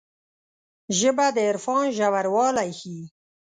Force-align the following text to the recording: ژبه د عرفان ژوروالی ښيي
ژبه 0.99 1.27
د 1.35 1.37
عرفان 1.49 1.83
ژوروالی 1.97 2.69
ښيي 2.79 3.03